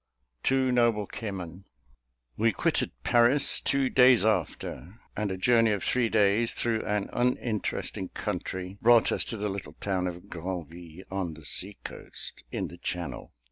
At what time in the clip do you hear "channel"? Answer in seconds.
12.79-13.31